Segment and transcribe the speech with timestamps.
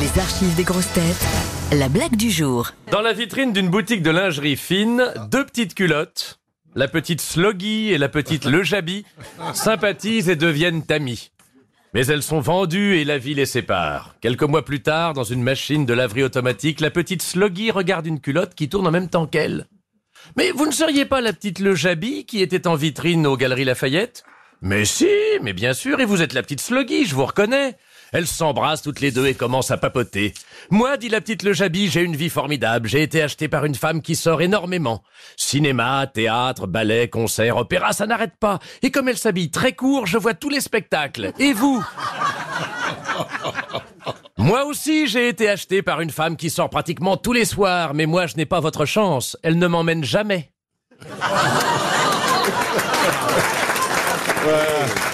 [0.00, 1.24] Les archives des grosses têtes.
[1.72, 2.70] La blague du jour.
[2.90, 6.40] Dans la vitrine d'une boutique de lingerie fine, deux petites culottes,
[6.74, 9.04] la petite Sloggy et la petite Le Jabi,
[9.52, 11.30] sympathisent et deviennent amies.
[11.92, 14.16] Mais elles sont vendues et la vie les sépare.
[14.20, 18.20] Quelques mois plus tard, dans une machine de laverie automatique, la petite Sloggy regarde une
[18.20, 19.68] culotte qui tourne en même temps qu'elle.
[20.36, 23.64] Mais vous ne seriez pas la petite Le Jabi qui était en vitrine aux Galeries
[23.64, 24.24] Lafayette?
[24.60, 25.06] Mais si,
[25.42, 27.76] mais bien sûr, et vous êtes la petite Sloggy, je vous reconnais.
[28.14, 30.34] Elles s'embrassent toutes les deux et commencent à papoter.
[30.70, 32.88] Moi, dit la petite Le Jabi, j'ai une vie formidable.
[32.88, 35.02] J'ai été acheté par une femme qui sort énormément.
[35.36, 38.60] Cinéma, théâtre, ballet, concert, opéra, ça n'arrête pas.
[38.82, 41.32] Et comme elle s'habille très court, je vois tous les spectacles.
[41.40, 41.84] Et vous
[44.38, 48.06] Moi aussi, j'ai été acheté par une femme qui sort pratiquement tous les soirs, mais
[48.06, 49.36] moi, je n'ai pas votre chance.
[49.42, 50.52] Elle ne m'emmène jamais.